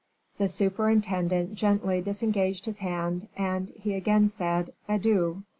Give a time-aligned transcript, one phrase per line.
[0.39, 5.43] The superintendent gently disengaged his hand, as he again said, "Adieu."